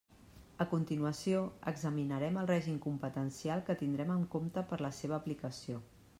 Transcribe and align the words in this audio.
A 0.63 0.65
continuació, 0.69 1.43
examinarem 1.71 2.39
el 2.45 2.49
règim 2.53 2.81
competencial 2.87 3.63
que 3.69 3.77
tindrem 3.83 4.17
en 4.19 4.27
compte 4.39 4.67
per 4.73 4.81
a 4.81 4.85
la 4.89 4.95
seva 5.03 5.19
aplicació. 5.21 5.85